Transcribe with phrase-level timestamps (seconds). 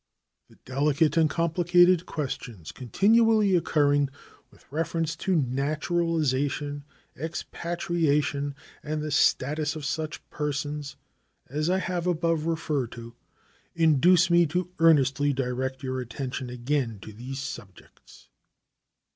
[0.49, 4.09] The delicate and complicated questions continually occurring
[4.49, 6.85] with reference to naturalization,
[7.15, 10.95] expatriation, and the status of such persons
[11.51, 13.13] as I have above referred to
[13.75, 18.29] induce me to earnestly direct your attention again to these subjects.